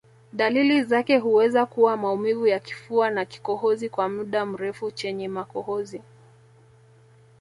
[0.33, 6.01] Dalili zake huweza kuwa maumivu ya kifua na kikohozi cha muda mrefu chenye makohozi